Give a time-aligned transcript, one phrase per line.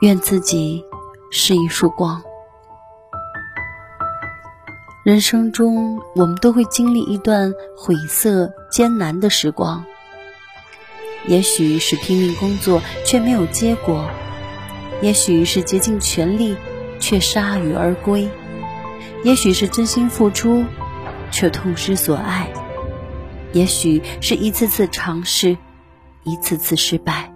[0.00, 0.84] 愿自己
[1.30, 2.22] 是一束光。
[5.04, 9.84] 人生中，我们都会经历一段晦涩艰难的时光。
[11.26, 14.08] 也许是拼命工作却没有结果，
[15.02, 16.56] 也许是竭尽全力
[17.00, 18.28] 却铩羽而归，
[19.24, 20.64] 也许是真心付出
[21.32, 22.48] 却痛失所爱，
[23.52, 25.56] 也许是一次次尝试，
[26.22, 27.32] 一次次失败。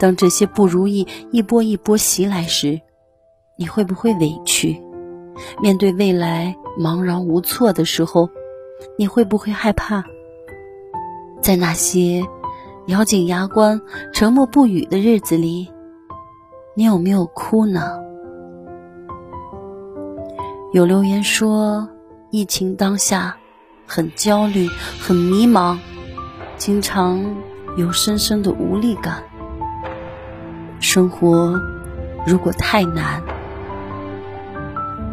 [0.00, 2.80] 当这些不如意一波一波袭来时，
[3.56, 4.80] 你会不会委屈？
[5.62, 8.30] 面对未来茫然无措的时候，
[8.96, 10.02] 你会不会害怕？
[11.42, 12.24] 在那些
[12.86, 13.78] 咬紧牙关、
[14.12, 15.70] 沉默不语的日子里，
[16.74, 18.00] 你有没有哭呢？
[20.72, 21.86] 有留言说，
[22.30, 23.36] 疫情当下
[23.86, 24.66] 很焦虑、
[24.98, 25.76] 很迷茫，
[26.56, 27.22] 经常
[27.76, 29.22] 有深深的无力感。
[30.80, 31.60] 生活
[32.26, 33.22] 如果太难。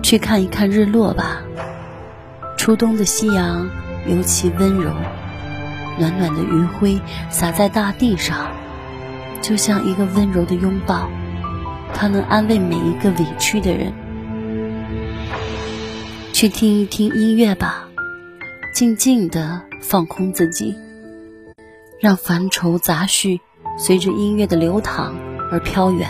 [0.01, 1.41] 去看一看日落吧，
[2.57, 3.69] 初冬的夕阳
[4.07, 4.89] 尤其温柔，
[5.99, 8.47] 暖暖的余晖洒在大地上，
[9.41, 11.09] 就像一个温柔的拥抱，
[11.93, 13.93] 它能安慰每一个委屈的人。
[16.31, 17.89] 去听一听音乐吧，
[18.73, 20.77] 静静的放空自己，
[21.99, 23.41] 让烦愁杂绪
[23.77, 25.15] 随着音乐的流淌
[25.51, 26.09] 而飘远。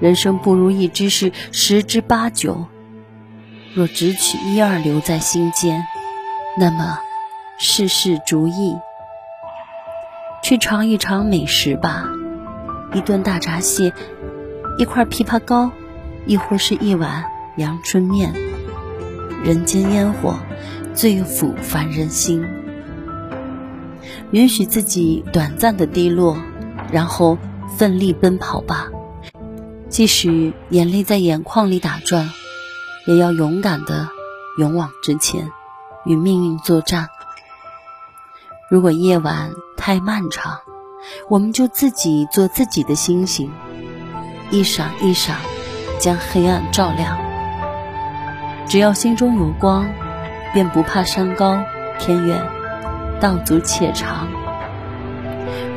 [0.00, 2.66] 人生不如意之事十之八九。
[3.74, 5.84] 若只取一二留在心间，
[6.58, 7.00] 那么
[7.58, 8.76] 事事逐意。
[10.42, 12.08] 去尝一尝美食吧，
[12.94, 13.92] 一顿大闸蟹，
[14.78, 15.70] 一块枇杷膏，
[16.26, 17.24] 亦或是一碗
[17.56, 18.32] 阳春面。
[19.44, 20.38] 人间烟火，
[20.94, 22.44] 最抚凡人心。
[24.30, 26.36] 允许自己短暂的低落，
[26.90, 27.38] 然后
[27.76, 28.88] 奋力奔跑吧，
[29.88, 32.30] 即使眼泪在眼眶里打转。
[33.06, 34.08] 也要勇敢的
[34.58, 35.50] 勇往直前，
[36.04, 37.08] 与命运作战。
[38.70, 40.58] 如果夜晚太漫长，
[41.30, 43.50] 我们就自己做自己的星星，
[44.50, 45.38] 一闪一闪，
[45.98, 47.18] 将黑暗照亮。
[48.66, 49.88] 只要心中有光，
[50.52, 51.58] 便不怕山高
[51.98, 52.46] 天远，
[53.20, 54.28] 道阻且长。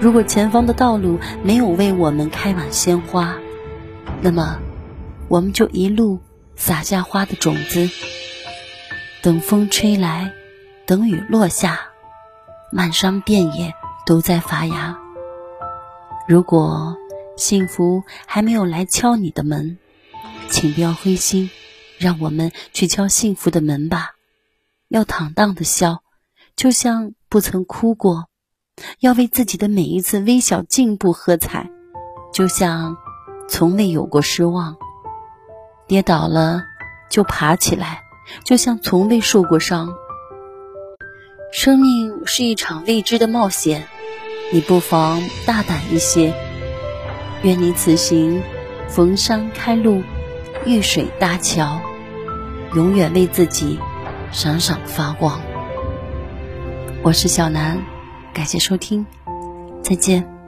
[0.01, 3.37] 如果前方的道路没有为我们开满鲜花，
[4.21, 4.59] 那么
[5.29, 6.19] 我们就一路。
[6.53, 7.89] 撒下花的种子，
[9.23, 10.31] 等风吹来，
[10.85, 11.79] 等雨落下，
[12.71, 13.73] 漫山遍野
[14.05, 14.95] 都在发芽。
[16.27, 16.95] 如果
[17.35, 19.79] 幸福还没有来敲你的门，
[20.49, 21.49] 请不要灰心，
[21.97, 24.11] 让我们去敲幸福的门吧。
[24.87, 26.03] 要坦荡的笑，
[26.55, 28.25] 就像不曾哭过；
[28.99, 31.69] 要为自己的每一次微小进步喝彩，
[32.33, 32.97] 就像
[33.47, 34.77] 从未有过失望。
[35.87, 36.63] 跌倒了
[37.09, 38.03] 就爬起来，
[38.43, 39.93] 就像从未受过伤。
[41.51, 43.85] 生命是一场未知的冒险，
[44.53, 46.33] 你不妨大胆一些。
[47.43, 48.41] 愿你此行
[48.87, 50.01] 逢山开路，
[50.65, 51.81] 遇水搭桥，
[52.73, 53.79] 永远为自己
[54.31, 55.41] 闪闪发光。
[57.03, 57.83] 我是小南，
[58.33, 59.05] 感谢收听，
[59.83, 60.40] 再见。